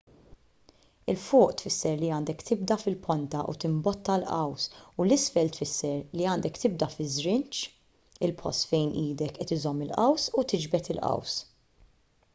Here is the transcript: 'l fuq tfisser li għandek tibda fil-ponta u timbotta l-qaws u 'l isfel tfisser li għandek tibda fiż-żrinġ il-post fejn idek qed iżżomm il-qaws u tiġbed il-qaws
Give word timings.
'l 1.11 1.17
fuq 1.23 1.51
tfisser 1.57 1.97
li 2.03 2.07
għandek 2.13 2.39
tibda 2.47 2.77
fil-ponta 2.83 3.41
u 3.51 3.53
timbotta 3.63 4.15
l-qaws 4.21 4.63
u 5.03 5.05
'l 5.05 5.15
isfel 5.17 5.53
tfisser 5.57 5.93
li 6.21 6.27
għandek 6.31 6.57
tibda 6.63 6.87
fiż-żrinġ 6.95 7.59
il-post 8.29 8.65
fejn 8.73 8.95
idek 9.03 9.35
qed 9.37 9.53
iżżomm 9.59 9.85
il-qaws 9.89 10.25
u 10.37 10.45
tiġbed 10.53 10.89
il-qaws 10.95 11.35